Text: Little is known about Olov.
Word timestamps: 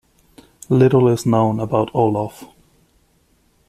Little 0.67 1.07
is 1.09 1.27
known 1.27 1.59
about 1.59 1.93
Olov. 1.93 2.49